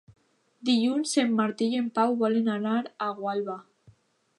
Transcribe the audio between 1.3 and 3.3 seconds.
Martí i en Pau volen anar a